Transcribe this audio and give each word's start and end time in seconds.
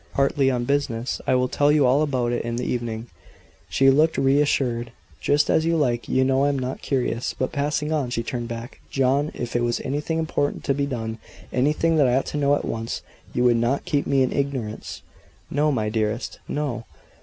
"Partly 0.15 0.49
on 0.49 0.65
business. 0.65 1.21
I 1.27 1.35
will 1.35 1.47
tell 1.47 1.71
you 1.71 1.85
all 1.85 2.01
about 2.01 2.31
it 2.31 2.41
this 2.43 2.61
evening." 2.61 3.05
She 3.69 3.91
looked 3.91 4.17
re 4.17 4.41
assured. 4.41 4.91
"Just 5.19 5.47
as 5.47 5.63
you 5.63 5.77
like; 5.77 6.09
you 6.09 6.23
know 6.25 6.43
I 6.45 6.49
am 6.49 6.57
not 6.57 6.81
curious." 6.81 7.35
But 7.37 7.51
passing 7.51 7.91
on, 7.93 8.09
she 8.09 8.23
turned 8.23 8.47
back. 8.47 8.79
"John, 8.89 9.29
if 9.35 9.55
it 9.55 9.61
was 9.61 9.79
anything 9.81 10.17
important 10.17 10.63
to 10.63 10.73
be 10.73 10.87
done 10.87 11.19
anything 11.53 11.97
that 11.97 12.07
I 12.07 12.15
ought 12.15 12.25
to 12.33 12.37
know 12.37 12.55
at 12.55 12.65
once, 12.65 13.03
you 13.31 13.43
would 13.43 13.57
not 13.57 13.85
keep 13.85 14.07
me 14.07 14.23
in 14.23 14.33
ignorance?" 14.33 15.03
"No 15.51 15.71
my 15.71 15.87
dearest! 15.87 16.39
No!" 16.47 16.85